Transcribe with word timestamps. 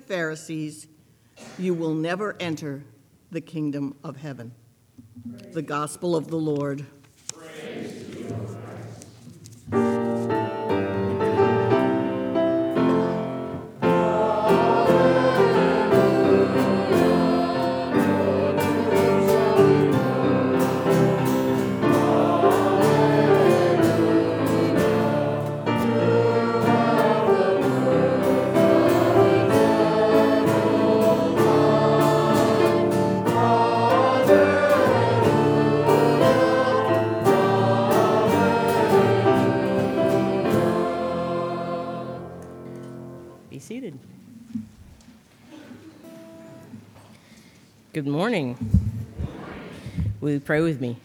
Pharisees, 0.00 0.86
you 1.58 1.74
will 1.74 1.94
never 1.94 2.36
enter 2.40 2.84
the 3.30 3.40
kingdom 3.40 3.96
of 4.04 4.16
heaven. 4.16 4.52
The 5.52 5.62
gospel 5.62 6.16
of 6.16 6.28
the 6.28 6.36
Lord. 6.36 6.84
Good 47.94 48.08
morning. 48.08 48.58
Will 50.20 50.32
you 50.32 50.40
pray 50.40 50.60
with 50.60 50.80
me? 50.80 50.96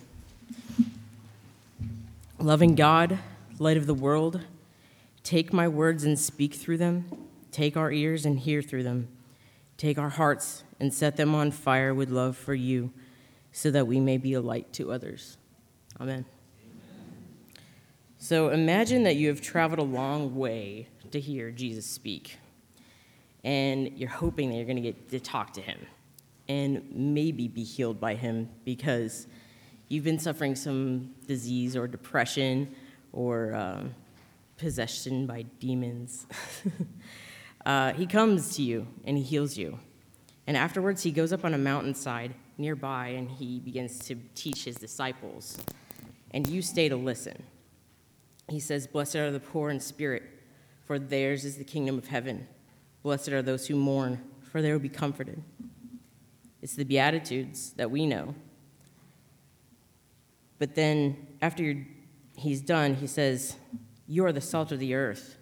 Loving 2.39 2.73
God, 2.73 3.19
light 3.59 3.77
of 3.77 3.85
the 3.85 3.93
world, 3.93 4.41
take 5.21 5.53
my 5.53 5.67
words 5.67 6.03
and 6.03 6.17
speak 6.17 6.55
through 6.55 6.77
them. 6.77 7.05
Take 7.51 7.77
our 7.77 7.91
ears 7.91 8.25
and 8.25 8.39
hear 8.39 8.63
through 8.63 8.81
them. 8.81 9.07
Take 9.77 9.99
our 9.99 10.09
hearts 10.09 10.63
and 10.79 10.91
set 10.91 11.15
them 11.15 11.35
on 11.35 11.51
fire 11.51 11.93
with 11.93 12.09
love 12.09 12.35
for 12.35 12.55
you, 12.55 12.91
so 13.51 13.69
that 13.69 13.85
we 13.85 13.99
may 13.99 14.17
be 14.17 14.33
a 14.33 14.41
light 14.41 14.73
to 14.73 14.91
others. 14.91 15.37
Amen. 16.01 16.25
So 18.17 18.49
imagine 18.49 19.03
that 19.03 19.15
you 19.15 19.27
have 19.27 19.41
traveled 19.41 19.77
a 19.77 19.83
long 19.83 20.35
way 20.35 20.87
to 21.11 21.19
hear 21.19 21.51
Jesus 21.51 21.85
speak, 21.85 22.37
and 23.43 23.95
you're 23.95 24.09
hoping 24.09 24.49
that 24.49 24.55
you're 24.55 24.65
going 24.65 24.77
to 24.77 24.81
get 24.81 25.11
to 25.11 25.19
talk 25.19 25.53
to 25.53 25.61
him 25.61 25.77
and 26.49 26.83
maybe 26.91 27.47
be 27.47 27.63
healed 27.63 27.99
by 27.99 28.15
him 28.15 28.49
because 28.65 29.27
you've 29.87 30.03
been 30.03 30.19
suffering 30.19 30.55
some 30.55 31.13
disease 31.27 31.75
or 31.75 31.87
depression 31.87 32.75
or 33.13 33.53
um, 33.53 33.93
possession 34.57 35.27
by 35.27 35.43
demons. 35.59 36.25
uh, 37.65 37.93
he 37.93 38.07
comes 38.07 38.55
to 38.55 38.63
you 38.63 38.87
and 39.05 39.15
he 39.15 39.23
heals 39.23 39.57
you. 39.57 39.79
And 40.47 40.57
afterwards, 40.57 41.03
he 41.03 41.11
goes 41.11 41.31
up 41.31 41.45
on 41.45 41.53
a 41.53 41.57
mountainside 41.59 42.33
nearby 42.57 43.09
and 43.09 43.29
he 43.29 43.59
begins 43.59 43.99
to 44.07 44.15
teach 44.33 44.65
his 44.65 44.75
disciples. 44.75 45.59
And 46.31 46.47
you 46.47 46.63
stay 46.63 46.89
to 46.89 46.95
listen. 46.95 47.43
He 48.49 48.59
says, 48.59 48.87
Blessed 48.87 49.17
are 49.17 49.31
the 49.31 49.39
poor 49.39 49.69
in 49.69 49.79
spirit, 49.79 50.23
for 50.85 50.97
theirs 50.97 51.45
is 51.45 51.57
the 51.57 51.63
kingdom 51.63 51.99
of 51.99 52.07
heaven. 52.07 52.47
Blessed 53.03 53.29
are 53.29 53.43
those 53.43 53.67
who 53.67 53.75
mourn, 53.75 54.23
for 54.41 54.63
they 54.63 54.71
will 54.71 54.79
be 54.79 54.89
comforted. 54.89 55.43
It's 56.61 56.75
the 56.75 56.83
Beatitudes 56.83 57.71
that 57.73 57.89
we 57.89 58.05
know. 58.05 58.35
But 60.57 60.75
then, 60.75 61.27
after 61.41 61.85
he's 62.35 62.61
done, 62.61 62.95
he 62.95 63.07
says, 63.07 63.55
You 64.07 64.25
are 64.25 64.33
the 64.33 64.41
salt 64.41 64.71
of 64.71 64.79
the 64.79 64.93
earth. 64.93 65.37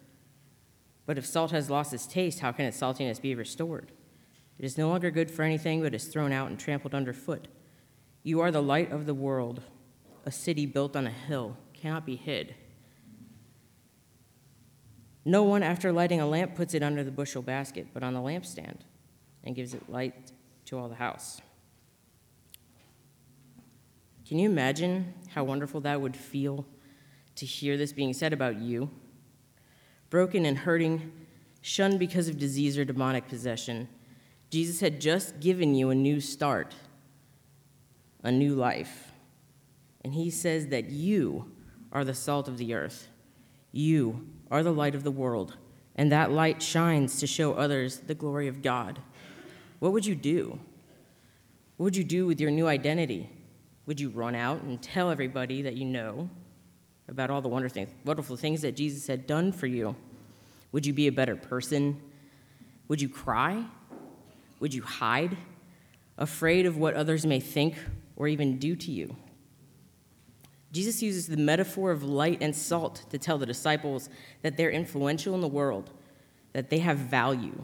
But 1.06 1.18
if 1.18 1.26
salt 1.26 1.52
has 1.52 1.70
lost 1.70 1.94
its 1.94 2.06
taste, 2.06 2.40
how 2.40 2.52
can 2.52 2.66
its 2.66 2.80
saltiness 2.80 3.22
be 3.22 3.34
restored? 3.34 3.92
It 4.59 4.66
is 4.66 4.78
no 4.78 4.90
longer 4.90 5.09
good 5.09 5.32
for 5.32 5.44
anything, 5.44 5.82
but 5.82 5.96
is 5.96 6.06
thrown 6.06 6.32
out 6.32 6.50
and 6.50 6.59
trampled 6.59 6.94
underfoot. 6.94 7.48
You 8.24 8.42
are 8.42 8.52
the 8.52 8.62
light 8.62 8.92
of 8.92 9.06
the 9.06 9.14
world. 9.14 9.62
A 10.26 10.31
city 10.31 10.66
built 10.66 10.96
on 10.96 11.08
a 11.08 11.12
hill 11.12 11.58
cannot 11.74 12.06
be 12.06 12.16
hid. 12.16 12.56
No 15.24 15.44
one, 15.44 15.64
after 15.64 15.91
lighting 15.91 16.22
a 16.22 16.28
lamp, 16.28 16.56
puts 16.56 16.74
it 16.74 16.84
under 16.84 17.03
the 17.03 17.12
bushel 17.12 17.41
basket, 17.41 17.88
but 17.94 18.03
on 18.03 18.14
the 18.14 18.20
lampstand, 18.20 18.80
and 19.44 19.56
gives 19.56 19.74
it 19.74 19.90
light 19.90 20.31
to 20.67 20.78
all 20.78 20.88
the 20.88 20.95
house. 20.95 21.41
Can 24.28 24.38
you 24.38 24.50
imagine 24.50 25.13
how 25.33 25.45
wonderful 25.45 25.79
that 25.81 26.01
would 26.01 26.16
feel 26.16 26.66
to 27.35 27.45
hear 27.45 27.78
this 27.78 27.94
being 27.94 28.13
said 28.13 28.33
about 28.33 28.57
you? 28.57 28.89
Broken 30.09 30.45
and 30.45 30.57
hurting, 30.57 31.11
shunned 31.61 32.00
because 32.00 32.28
of 32.28 32.38
disease 32.38 32.78
or 32.78 32.83
demonic 32.83 33.29
possession, 33.29 33.88
Jesus 34.50 34.81
had 34.81 35.00
just 35.00 35.39
given 35.39 35.73
you 35.73 35.89
a 35.89 35.95
new 35.95 36.19
start, 36.19 36.75
a 38.23 38.31
new 38.31 38.53
life. 38.53 39.11
And 40.03 40.13
he 40.13 40.29
says 40.29 40.67
that 40.67 40.89
you 40.89 41.51
are 41.94 42.03
the 42.03 42.13
salt 42.13 42.49
of 42.49 42.57
the 42.57 42.73
earth. 42.73 43.07
You 43.72 44.28
are 44.51 44.63
the 44.63 44.73
light 44.73 44.95
of 44.95 45.03
the 45.03 45.11
world, 45.11 45.55
and 45.95 46.11
that 46.11 46.31
light 46.31 46.61
shines 46.61 47.19
to 47.19 47.28
show 47.28 47.53
others 47.53 47.99
the 47.99 48.16
glory 48.16 48.47
of 48.47 48.61
God. 48.61 48.99
What 49.80 49.94
would 49.94 50.06
you 50.06 50.16
do? 50.16 50.60
What 51.78 51.86
would 51.86 51.96
you 51.96 52.04
do 52.04 52.26
with 52.26 52.42
your 52.42 52.52
new 52.52 52.68
identity? 52.68 53.30
Would 53.86 54.00
you 54.00 54.10
run 54.10 54.36
out 54.36 54.64
and 54.64 54.82
tell 54.82 55.12
everybody 55.12 55.62
that 55.62 55.76
you 55.76 55.86
know 55.86 56.30
about 57.08 57.30
all 57.30 57.42
the 57.42 57.48
wonderful 57.48 58.36
things 58.36 58.62
that 58.62 58.76
Jesus 58.76 59.08
had 59.08 59.28
done 59.28 59.52
for 59.52 59.68
you? 59.68 59.96
Would 60.72 60.86
you 60.86 60.94
be 60.94 61.08
a 61.08 61.12
better 61.12 61.36
person? 61.36 62.02
Would 62.88 63.02
you 63.02 63.10
cry? 63.10 63.64
Would 64.60 64.74
you 64.74 64.82
hide, 64.82 65.38
afraid 66.18 66.66
of 66.66 66.78
what 66.78 66.96
others 66.96 67.26
may 67.26 67.40
think 67.40 67.76
or 68.16 68.28
even 68.28 68.58
do 68.58 68.76
to 68.76 68.92
you? 68.92 69.16
Jesus 70.72 71.02
uses 71.02 71.28
the 71.28 71.38
metaphor 71.38 71.92
of 71.92 72.04
light 72.04 72.40
and 72.42 72.56
salt 72.56 73.06
to 73.09 73.18
tell 73.18 73.38
the 73.38 73.46
disciples 73.46 74.09
that 74.42 74.58
they're 74.58 74.72
influential 74.72 75.34
in 75.36 75.42
the 75.42 75.48
world, 75.48 75.92
that 76.54 76.70
they 76.70 76.80
have 76.80 76.98
value. 76.98 77.64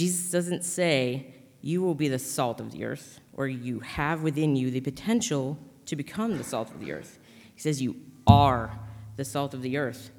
Jesus 0.00 0.30
doesn't 0.30 0.64
say, 0.64 1.26
You 1.60 1.82
will 1.82 1.94
be 1.94 2.08
the 2.08 2.18
salt 2.18 2.58
of 2.58 2.72
the 2.72 2.86
earth, 2.86 3.20
or 3.34 3.46
you 3.46 3.80
have 3.80 4.22
within 4.22 4.56
you 4.56 4.70
the 4.70 4.80
potential 4.80 5.58
to 5.84 5.94
become 5.94 6.38
the 6.38 6.44
salt 6.44 6.70
of 6.70 6.80
the 6.80 6.90
earth. 6.90 7.18
He 7.54 7.60
says, 7.60 7.82
You 7.82 7.96
are 8.26 8.78
the 9.16 9.26
salt 9.26 9.52
of 9.52 9.60
the 9.60 9.76
earth. 9.76 10.10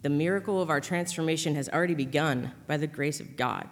The 0.00 0.10
miracle 0.10 0.60
of 0.60 0.70
our 0.70 0.80
transformation 0.80 1.54
has 1.54 1.68
already 1.68 1.94
begun 1.94 2.50
by 2.66 2.76
the 2.78 2.88
grace 2.88 3.20
of 3.20 3.36
God. 3.36 3.68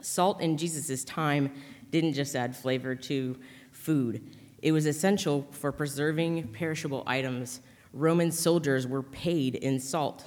Salt 0.00 0.40
in 0.40 0.56
Jesus' 0.56 1.04
time 1.04 1.52
didn't 1.90 2.14
just 2.14 2.34
add 2.34 2.56
flavor 2.56 2.94
to 2.94 3.36
food, 3.70 4.34
it 4.62 4.72
was 4.72 4.86
essential 4.86 5.46
for 5.50 5.72
preserving 5.72 6.48
perishable 6.54 7.02
items. 7.06 7.60
Roman 7.92 8.32
soldiers 8.32 8.86
were 8.86 9.02
paid 9.02 9.56
in 9.56 9.78
salt, 9.78 10.24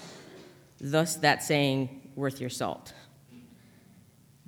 thus, 0.79 1.15
that 1.15 1.41
saying, 1.41 2.11
worth 2.15 2.39
your 2.39 2.51
salt. 2.51 2.93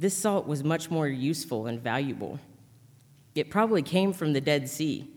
This 0.01 0.17
salt 0.17 0.47
was 0.47 0.63
much 0.63 0.89
more 0.89 1.07
useful 1.07 1.67
and 1.67 1.79
valuable. 1.79 2.39
It 3.35 3.51
probably 3.51 3.84
came 3.84 4.13
from 4.13 4.34
the 4.34 4.41
Dead 4.41 4.67
Sea, 4.67 5.07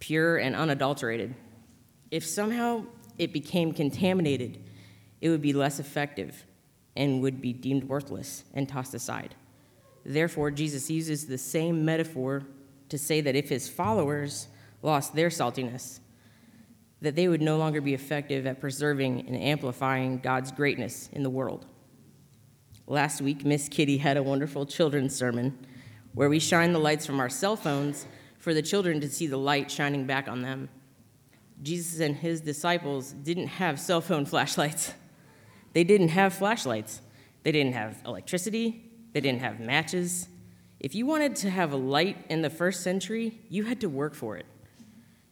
pure 0.00 0.38
and 0.38 0.56
unadulterated. 0.56 1.36
If 2.10 2.26
somehow 2.26 2.86
it 3.16 3.32
became 3.32 3.72
contaminated, 3.72 4.58
it 5.20 5.28
would 5.28 5.40
be 5.40 5.52
less 5.52 5.78
effective 5.78 6.44
and 6.96 7.22
would 7.22 7.40
be 7.40 7.52
deemed 7.52 7.84
worthless 7.84 8.42
and 8.54 8.68
tossed 8.68 8.92
aside. 8.92 9.36
Therefore, 10.04 10.50
Jesus 10.50 10.90
uses 10.90 11.26
the 11.26 11.38
same 11.38 11.84
metaphor 11.84 12.42
to 12.88 12.98
say 12.98 13.20
that 13.20 13.36
if 13.36 13.48
his 13.48 13.68
followers 13.68 14.48
lost 14.82 15.14
their 15.14 15.28
saltiness, 15.28 16.00
that 17.02 17.14
they 17.14 17.28
would 17.28 17.40
no 17.40 17.56
longer 17.56 17.80
be 17.80 17.94
effective 17.94 18.48
at 18.48 18.60
preserving 18.60 19.28
and 19.28 19.36
amplifying 19.36 20.18
God's 20.18 20.50
greatness 20.50 21.08
in 21.12 21.22
the 21.22 21.30
world. 21.30 21.66
Last 22.90 23.20
week, 23.20 23.44
Miss 23.44 23.68
Kitty 23.68 23.98
had 23.98 24.16
a 24.16 24.22
wonderful 24.22 24.64
children's 24.64 25.14
sermon 25.14 25.58
where 26.14 26.30
we 26.30 26.38
shine 26.38 26.72
the 26.72 26.78
lights 26.78 27.04
from 27.04 27.20
our 27.20 27.28
cell 27.28 27.54
phones 27.54 28.06
for 28.38 28.54
the 28.54 28.62
children 28.62 28.98
to 29.02 29.10
see 29.10 29.26
the 29.26 29.36
light 29.36 29.70
shining 29.70 30.06
back 30.06 30.26
on 30.26 30.40
them. 30.40 30.70
Jesus 31.62 32.00
and 32.00 32.16
his 32.16 32.40
disciples 32.40 33.12
didn't 33.12 33.48
have 33.48 33.78
cell 33.78 34.00
phone 34.00 34.24
flashlights. 34.24 34.94
They 35.74 35.84
didn't 35.84 36.08
have 36.08 36.32
flashlights. 36.32 37.02
They 37.42 37.52
didn't 37.52 37.74
have 37.74 38.00
electricity. 38.06 38.90
They 39.12 39.20
didn't 39.20 39.42
have 39.42 39.60
matches. 39.60 40.26
If 40.80 40.94
you 40.94 41.04
wanted 41.04 41.36
to 41.36 41.50
have 41.50 41.74
a 41.74 41.76
light 41.76 42.24
in 42.30 42.40
the 42.40 42.48
first 42.48 42.82
century, 42.82 43.38
you 43.50 43.64
had 43.64 43.82
to 43.82 43.90
work 43.90 44.14
for 44.14 44.38
it. 44.38 44.46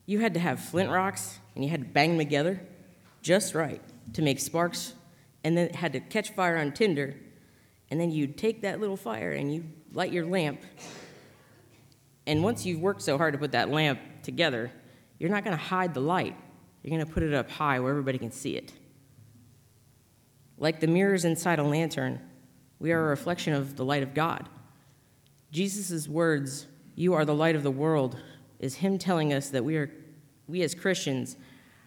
You 0.05 0.21
had 0.21 0.35
to 0.35 0.41
have 0.41 0.61
flint 0.61 0.91
rocks 0.91 1.39
and 1.55 1.65
you 1.65 1.71
had 1.71 1.81
to 1.81 1.89
bang 1.89 2.11
them 2.11 2.19
together 2.19 2.61
just 3.23 3.55
right 3.55 3.81
to 4.13 4.21
make 4.21 4.41
sparks, 4.41 4.93
and 5.43 5.57
then 5.57 5.73
had 5.73 5.95
to 5.95 6.01
catch 6.01 6.33
fire 6.33 6.59
on 6.59 6.73
tinder, 6.73 7.17
and 7.91 8.01
then 8.01 8.11
you'd 8.11 8.37
take 8.37 8.63
that 8.63 8.81
little 8.81 8.97
fire 8.97 9.33
and 9.33 9.53
you 9.55 9.65
light 9.93 10.13
your 10.13 10.27
lamp. 10.27 10.61
And 12.27 12.43
once 12.43 12.67
you've 12.67 12.81
worked 12.81 13.03
so 13.03 13.17
hard 13.17 13.33
to 13.35 13.39
put 13.39 13.53
that 13.53 13.71
lamp 13.71 14.01
together, 14.23 14.73
you're 15.19 15.31
not 15.31 15.45
going 15.45 15.57
to 15.57 15.63
hide 15.63 15.95
the 15.95 16.01
light. 16.01 16.37
You're 16.83 16.97
going 16.97 17.07
to 17.07 17.13
put 17.13 17.23
it 17.23 17.33
up 17.33 17.51
high 17.51 17.81
where 17.81 17.91
everybody 17.91 18.19
can 18.19 18.33
see 18.33 18.57
it. 18.57 18.73
Like 20.59 20.81
the 20.81 20.87
mirrors 20.87 21.25
inside 21.25 21.59
a 21.59 21.63
lantern, 21.63 22.21
We 22.79 22.93
are 22.93 23.07
a 23.07 23.09
reflection 23.09 23.53
of 23.53 23.77
the 23.77 23.85
light 23.85 24.03
of 24.03 24.15
God. 24.15 24.49
Jesus' 25.51 26.09
words, 26.09 26.67
You 26.95 27.15
are 27.15 27.25
the 27.25 27.35
light 27.35 27.57
of 27.57 27.63
the 27.63 27.71
world, 27.71 28.17
is 28.59 28.77
Him 28.77 28.99
telling 28.99 29.33
us 29.33 29.51
that 29.51 29.65
we, 29.65 29.77
are, 29.77 29.91
we 30.47 30.63
as 30.63 30.75
Christians 30.75 31.37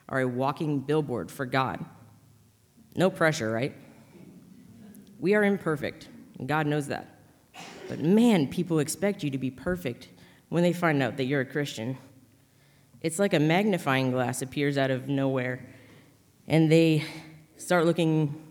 are 0.07 0.21
a 0.21 0.27
walking 0.27 0.79
billboard 0.79 1.29
for 1.31 1.45
God. 1.45 1.83
No 2.95 3.09
pressure, 3.09 3.51
right? 3.51 3.75
We 5.19 5.35
are 5.35 5.43
imperfect, 5.43 6.07
and 6.37 6.47
God 6.47 6.65
knows 6.65 6.87
that. 6.87 7.19
But 7.89 7.99
man, 7.99 8.47
people 8.47 8.79
expect 8.79 9.21
you 9.21 9.29
to 9.31 9.37
be 9.37 9.51
perfect 9.51 10.07
when 10.47 10.63
they 10.63 10.71
find 10.71 11.03
out 11.03 11.17
that 11.17 11.25
you're 11.25 11.41
a 11.41 11.45
Christian. 11.45 11.97
It's 13.01 13.19
like 13.19 13.33
a 13.33 13.39
magnifying 13.39 14.11
glass 14.11 14.41
appears 14.41 14.77
out 14.77 14.91
of 14.91 15.09
nowhere, 15.09 15.65
and 16.47 16.71
they 16.71 17.03
start 17.57 17.85
looking 17.85 18.41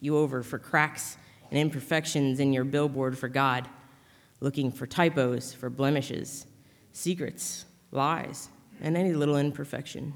you 0.00 0.16
over 0.16 0.42
for 0.42 0.58
cracks 0.58 1.16
and 1.50 1.58
imperfections 1.58 2.40
in 2.40 2.52
your 2.52 2.64
billboard 2.64 3.16
for 3.16 3.28
God, 3.28 3.68
looking 4.40 4.72
for 4.72 4.86
typos, 4.86 5.52
for 5.52 5.70
blemishes, 5.70 6.46
secrets, 6.92 7.66
lies, 7.92 8.48
and 8.80 8.96
any 8.96 9.14
little 9.14 9.36
imperfection. 9.36 10.14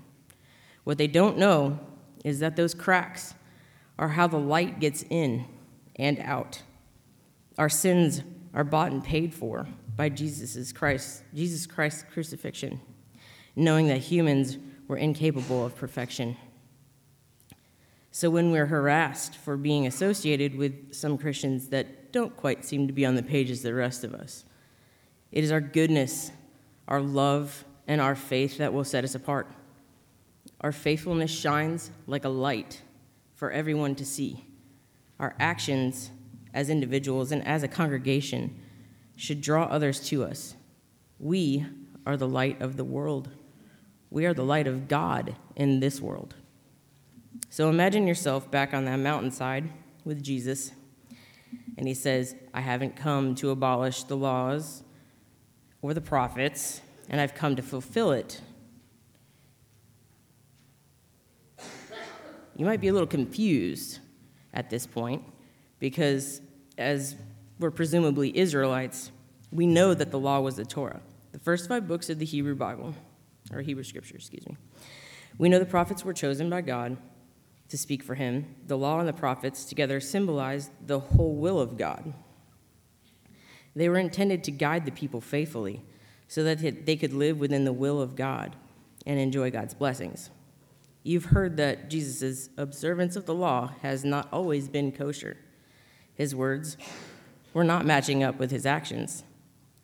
What 0.84 0.98
they 0.98 1.06
don't 1.06 1.38
know 1.38 1.78
is 2.24 2.40
that 2.40 2.56
those 2.56 2.74
cracks 2.74 3.34
are 3.98 4.08
how 4.08 4.26
the 4.26 4.38
light 4.38 4.80
gets 4.80 5.04
in 5.08 5.44
and 6.00 6.18
out. 6.20 6.62
Our 7.58 7.68
sins 7.68 8.22
are 8.54 8.64
bought 8.64 8.90
and 8.90 9.04
paid 9.04 9.34
for 9.34 9.68
by 9.96 10.08
Jesus 10.08 10.72
Christ, 10.72 11.22
Jesus 11.34 11.66
Christ's 11.66 12.04
crucifixion, 12.10 12.80
knowing 13.54 13.86
that 13.88 13.98
humans 13.98 14.56
were 14.88 14.96
incapable 14.96 15.64
of 15.64 15.76
perfection. 15.76 16.38
So 18.12 18.30
when 18.30 18.50
we're 18.50 18.66
harassed 18.66 19.36
for 19.36 19.58
being 19.58 19.86
associated 19.86 20.56
with 20.56 20.94
some 20.94 21.18
Christians 21.18 21.68
that 21.68 22.12
don't 22.12 22.34
quite 22.34 22.64
seem 22.64 22.86
to 22.86 22.92
be 22.92 23.04
on 23.04 23.14
the 23.14 23.22
page 23.22 23.50
as 23.50 23.62
the 23.62 23.74
rest 23.74 24.02
of 24.02 24.14
us, 24.14 24.44
it 25.30 25.44
is 25.44 25.52
our 25.52 25.60
goodness, 25.60 26.32
our 26.88 27.02
love, 27.02 27.64
and 27.86 28.00
our 28.00 28.16
faith 28.16 28.56
that 28.56 28.72
will 28.72 28.84
set 28.84 29.04
us 29.04 29.14
apart. 29.14 29.52
Our 30.62 30.72
faithfulness 30.72 31.30
shines 31.30 31.90
like 32.06 32.24
a 32.24 32.30
light 32.30 32.80
for 33.34 33.50
everyone 33.50 33.94
to 33.96 34.06
see. 34.06 34.46
Our 35.20 35.36
actions 35.38 36.10
as 36.54 36.70
individuals 36.70 37.30
and 37.30 37.46
as 37.46 37.62
a 37.62 37.68
congregation 37.68 38.58
should 39.14 39.42
draw 39.42 39.64
others 39.64 40.00
to 40.08 40.24
us. 40.24 40.56
We 41.18 41.66
are 42.06 42.16
the 42.16 42.26
light 42.26 42.60
of 42.62 42.78
the 42.78 42.84
world. 42.84 43.28
We 44.08 44.24
are 44.24 44.32
the 44.32 44.44
light 44.44 44.66
of 44.66 44.88
God 44.88 45.36
in 45.54 45.80
this 45.80 46.00
world. 46.00 46.34
So 47.50 47.68
imagine 47.68 48.06
yourself 48.06 48.50
back 48.50 48.72
on 48.72 48.86
that 48.86 48.96
mountainside 48.96 49.70
with 50.04 50.22
Jesus, 50.22 50.72
and 51.76 51.86
he 51.86 51.94
says, 51.94 52.34
I 52.54 52.62
haven't 52.62 52.96
come 52.96 53.34
to 53.36 53.50
abolish 53.50 54.04
the 54.04 54.16
laws 54.16 54.82
or 55.82 55.92
the 55.92 56.00
prophets, 56.00 56.80
and 57.10 57.20
I've 57.20 57.34
come 57.34 57.56
to 57.56 57.62
fulfill 57.62 58.12
it. 58.12 58.40
You 62.56 62.64
might 62.64 62.80
be 62.80 62.88
a 62.88 62.92
little 62.92 63.06
confused 63.06 63.98
at 64.52 64.70
this 64.70 64.86
point 64.86 65.22
because, 65.78 66.40
as 66.78 67.16
we're 67.58 67.70
presumably 67.70 68.36
Israelites, 68.36 69.10
we 69.52 69.66
know 69.66 69.94
that 69.94 70.10
the 70.10 70.18
law 70.18 70.40
was 70.40 70.56
the 70.56 70.64
Torah, 70.64 71.00
the 71.32 71.38
first 71.38 71.68
five 71.68 71.88
books 71.88 72.10
of 72.10 72.18
the 72.18 72.24
Hebrew 72.24 72.54
Bible, 72.54 72.94
or 73.52 73.60
Hebrew 73.62 73.84
Scripture, 73.84 74.16
excuse 74.16 74.46
me. 74.46 74.56
We 75.38 75.48
know 75.48 75.58
the 75.58 75.64
prophets 75.64 76.04
were 76.04 76.12
chosen 76.12 76.50
by 76.50 76.60
God 76.60 76.96
to 77.68 77.78
speak 77.78 78.02
for 78.02 78.14
him. 78.14 78.54
The 78.66 78.76
law 78.76 78.98
and 78.98 79.08
the 79.08 79.12
prophets 79.12 79.64
together 79.64 80.00
symbolized 80.00 80.70
the 80.86 81.00
whole 81.00 81.34
will 81.34 81.60
of 81.60 81.78
God. 81.78 82.12
They 83.74 83.88
were 83.88 83.98
intended 83.98 84.44
to 84.44 84.50
guide 84.50 84.84
the 84.84 84.92
people 84.92 85.20
faithfully 85.20 85.82
so 86.28 86.44
that 86.44 86.86
they 86.86 86.96
could 86.96 87.12
live 87.12 87.38
within 87.38 87.64
the 87.64 87.72
will 87.72 88.00
of 88.00 88.16
God 88.16 88.56
and 89.06 89.18
enjoy 89.18 89.50
God's 89.50 89.74
blessings. 89.74 90.30
You've 91.02 91.26
heard 91.26 91.56
that 91.56 91.88
Jesus' 91.88 92.50
observance 92.56 93.16
of 93.16 93.26
the 93.26 93.34
law 93.34 93.72
has 93.82 94.04
not 94.04 94.28
always 94.32 94.68
been 94.68 94.92
kosher. 94.92 95.36
His 96.14 96.34
words 96.34 96.76
were 97.54 97.64
not 97.64 97.86
matching 97.86 98.22
up 98.22 98.38
with 98.38 98.50
his 98.50 98.66
actions. 98.66 99.24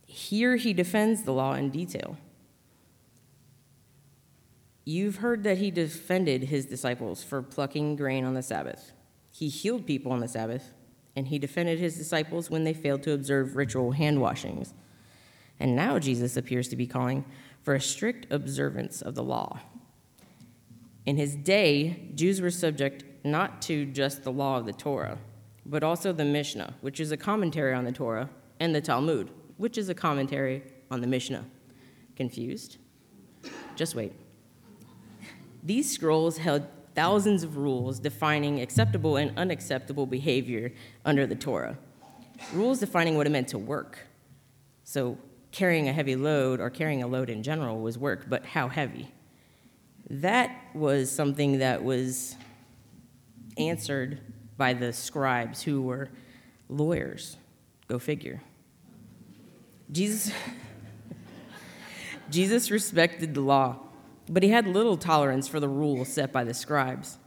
Here 0.06 0.56
he 0.56 0.72
defends 0.72 1.22
the 1.22 1.32
law 1.32 1.54
in 1.54 1.70
detail. 1.70 2.16
You've 4.84 5.16
heard 5.16 5.42
that 5.44 5.58
he 5.58 5.70
defended 5.70 6.44
his 6.44 6.66
disciples 6.66 7.24
for 7.24 7.42
plucking 7.42 7.96
grain 7.96 8.24
on 8.24 8.34
the 8.34 8.42
Sabbath. 8.42 8.92
He 9.32 9.48
healed 9.48 9.86
people 9.86 10.12
on 10.12 10.20
the 10.20 10.28
Sabbath, 10.28 10.72
and 11.16 11.26
he 11.26 11.38
defended 11.38 11.78
his 11.78 11.96
disciples 11.96 12.50
when 12.50 12.64
they 12.64 12.72
failed 12.72 13.02
to 13.02 13.12
observe 13.12 13.56
ritual 13.56 13.92
hand 13.92 14.20
washings. 14.20 14.74
And 15.58 15.74
now 15.74 15.98
Jesus 15.98 16.36
appears 16.36 16.68
to 16.68 16.76
be 16.76 16.86
calling 16.86 17.24
for 17.62 17.74
a 17.74 17.80
strict 17.80 18.30
observance 18.30 19.02
of 19.02 19.14
the 19.14 19.24
law. 19.24 19.60
In 21.06 21.16
his 21.16 21.36
day, 21.36 22.10
Jews 22.16 22.40
were 22.40 22.50
subject 22.50 23.04
not 23.24 23.62
to 23.62 23.86
just 23.86 24.24
the 24.24 24.32
law 24.32 24.58
of 24.58 24.66
the 24.66 24.72
Torah, 24.72 25.18
but 25.64 25.84
also 25.84 26.12
the 26.12 26.24
Mishnah, 26.24 26.74
which 26.80 26.98
is 26.98 27.12
a 27.12 27.16
commentary 27.16 27.72
on 27.72 27.84
the 27.84 27.92
Torah, 27.92 28.28
and 28.58 28.74
the 28.74 28.80
Talmud, 28.80 29.30
which 29.56 29.78
is 29.78 29.88
a 29.88 29.94
commentary 29.94 30.64
on 30.90 31.00
the 31.00 31.06
Mishnah. 31.06 31.44
Confused? 32.16 32.78
Just 33.76 33.94
wait. 33.94 34.12
These 35.62 35.92
scrolls 35.92 36.38
held 36.38 36.66
thousands 36.96 37.44
of 37.44 37.56
rules 37.56 38.00
defining 38.00 38.60
acceptable 38.60 39.16
and 39.16 39.36
unacceptable 39.38 40.06
behavior 40.06 40.72
under 41.04 41.26
the 41.26 41.34
Torah. 41.34 41.78
Rules 42.52 42.80
defining 42.80 43.16
what 43.16 43.26
it 43.26 43.30
meant 43.30 43.48
to 43.48 43.58
work. 43.58 43.98
So, 44.82 45.18
carrying 45.52 45.88
a 45.88 45.92
heavy 45.92 46.16
load 46.16 46.60
or 46.60 46.70
carrying 46.70 47.02
a 47.02 47.06
load 47.06 47.30
in 47.30 47.42
general 47.42 47.80
was 47.80 47.96
work, 47.96 48.26
but 48.28 48.44
how 48.46 48.68
heavy? 48.68 49.12
That 50.08 50.56
was 50.74 51.10
something 51.10 51.58
that 51.58 51.82
was 51.82 52.36
answered 53.58 54.20
by 54.56 54.72
the 54.72 54.92
scribes 54.92 55.62
who 55.62 55.82
were 55.82 56.08
lawyers. 56.68 57.36
Go 57.88 57.98
figure. 57.98 58.42
Jesus 59.90 60.32
Jesus 62.30 62.70
respected 62.70 63.34
the 63.34 63.40
law 63.40 63.86
but 64.28 64.42
he 64.42 64.48
had 64.50 64.66
little 64.66 64.96
tolerance 64.96 65.46
for 65.46 65.60
the 65.60 65.68
rules 65.68 66.08
set 66.08 66.32
by 66.32 66.44
the 66.44 66.54
scribes. 66.54 67.18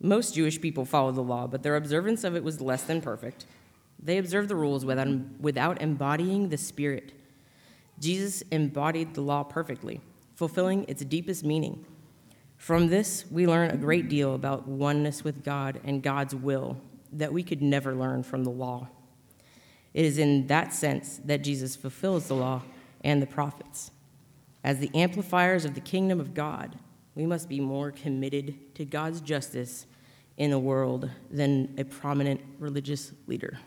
Most 0.00 0.34
Jewish 0.34 0.60
people 0.60 0.84
followed 0.84 1.14
the 1.14 1.22
law, 1.22 1.46
but 1.46 1.62
their 1.62 1.76
observance 1.76 2.22
of 2.24 2.36
it 2.36 2.44
was 2.44 2.60
less 2.60 2.82
than 2.84 3.00
perfect. 3.00 3.46
They 4.00 4.18
observed 4.18 4.48
the 4.48 4.54
rules 4.54 4.84
without, 4.84 5.08
without 5.40 5.82
embodying 5.82 6.50
the 6.50 6.58
Spirit. 6.58 7.12
Jesus 7.98 8.42
embodied 8.52 9.14
the 9.14 9.22
law 9.22 9.42
perfectly, 9.42 10.00
fulfilling 10.36 10.84
its 10.84 11.04
deepest 11.04 11.44
meaning. 11.44 11.84
From 12.58 12.88
this, 12.88 13.24
we 13.30 13.46
learn 13.46 13.70
a 13.70 13.76
great 13.76 14.08
deal 14.08 14.34
about 14.34 14.68
oneness 14.68 15.24
with 15.24 15.42
God 15.42 15.80
and 15.84 16.02
God's 16.02 16.34
will 16.34 16.76
that 17.12 17.32
we 17.32 17.42
could 17.42 17.62
never 17.62 17.94
learn 17.94 18.22
from 18.22 18.44
the 18.44 18.50
law. 18.50 18.88
It 19.94 20.04
is 20.04 20.18
in 20.18 20.48
that 20.48 20.74
sense 20.74 21.20
that 21.24 21.42
Jesus 21.42 21.76
fulfills 21.76 22.28
the 22.28 22.34
law 22.34 22.62
and 23.02 23.22
the 23.22 23.26
prophets. 23.26 23.90
As 24.62 24.80
the 24.80 24.90
amplifiers 24.92 25.64
of 25.64 25.74
the 25.74 25.80
kingdom 25.80 26.20
of 26.20 26.34
God, 26.34 26.76
we 27.14 27.24
must 27.24 27.48
be 27.48 27.60
more 27.60 27.90
committed 27.90 28.74
to 28.74 28.84
God's 28.84 29.20
justice 29.20 29.86
in 30.36 30.50
the 30.50 30.58
world 30.58 31.08
than 31.30 31.74
a 31.78 31.84
prominent 31.84 32.40
religious 32.58 33.12
leader. 33.26 33.58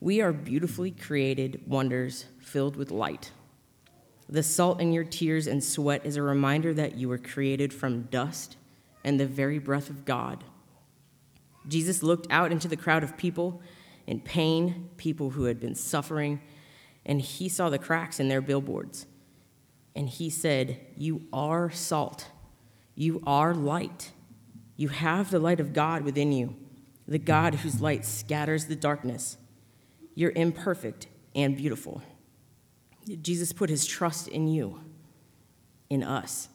We 0.00 0.20
are 0.20 0.32
beautifully 0.32 0.90
created 0.90 1.62
wonders 1.66 2.26
filled 2.38 2.76
with 2.76 2.90
light. 2.90 3.30
The 4.28 4.42
salt 4.42 4.80
in 4.80 4.92
your 4.92 5.04
tears 5.04 5.46
and 5.46 5.62
sweat 5.62 6.04
is 6.04 6.16
a 6.16 6.22
reminder 6.22 6.72
that 6.74 6.96
you 6.96 7.08
were 7.08 7.18
created 7.18 7.72
from 7.72 8.02
dust 8.04 8.56
and 9.04 9.20
the 9.20 9.26
very 9.26 9.58
breath 9.58 9.90
of 9.90 10.04
God. 10.04 10.44
Jesus 11.68 12.02
looked 12.02 12.26
out 12.30 12.52
into 12.52 12.68
the 12.68 12.76
crowd 12.76 13.02
of 13.02 13.16
people 13.16 13.62
in 14.06 14.20
pain, 14.20 14.90
people 14.96 15.30
who 15.30 15.44
had 15.44 15.60
been 15.60 15.74
suffering, 15.74 16.40
and 17.06 17.20
he 17.20 17.48
saw 17.48 17.68
the 17.68 17.78
cracks 17.78 18.20
in 18.20 18.28
their 18.28 18.40
billboards. 18.40 19.06
And 19.94 20.08
he 20.08 20.30
said, 20.30 20.80
You 20.96 21.22
are 21.32 21.70
salt, 21.70 22.28
you 22.94 23.22
are 23.26 23.54
light. 23.54 24.12
You 24.76 24.88
have 24.88 25.30
the 25.30 25.38
light 25.38 25.60
of 25.60 25.72
God 25.72 26.02
within 26.02 26.32
you, 26.32 26.56
the 27.06 27.18
God 27.18 27.56
whose 27.56 27.80
light 27.80 28.04
scatters 28.04 28.66
the 28.66 28.74
darkness. 28.74 29.36
You're 30.16 30.32
imperfect 30.34 31.06
and 31.34 31.56
beautiful. 31.56 32.02
Jesus 33.22 33.52
put 33.52 33.70
his 33.70 33.86
trust 33.86 34.28
in 34.28 34.48
you, 34.48 34.80
in 35.90 36.02
us. 36.02 36.48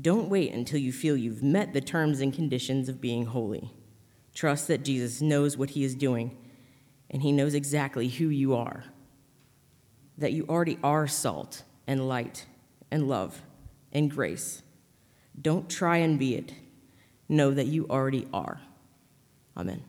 Don't 0.00 0.28
wait 0.28 0.52
until 0.52 0.78
you 0.78 0.92
feel 0.92 1.16
you've 1.16 1.42
met 1.42 1.72
the 1.72 1.80
terms 1.80 2.20
and 2.20 2.32
conditions 2.32 2.88
of 2.88 3.00
being 3.00 3.26
holy. 3.26 3.72
Trust 4.34 4.68
that 4.68 4.84
Jesus 4.84 5.20
knows 5.20 5.56
what 5.56 5.70
he 5.70 5.84
is 5.84 5.94
doing, 5.94 6.36
and 7.10 7.22
he 7.22 7.32
knows 7.32 7.54
exactly 7.54 8.08
who 8.08 8.28
you 8.28 8.54
are 8.54 8.84
that 10.20 10.32
you 10.32 10.44
already 10.48 10.78
are 10.84 11.08
salt 11.08 11.64
and 11.86 12.06
light 12.06 12.46
and 12.90 13.08
love 13.08 13.42
and 13.92 14.10
grace. 14.10 14.62
Don't 15.40 15.68
try 15.68 15.96
and 15.96 16.18
be 16.18 16.34
it. 16.34 16.52
Know 17.28 17.52
that 17.52 17.66
you 17.66 17.86
already 17.88 18.28
are. 18.32 18.60
Amen. 19.56 19.82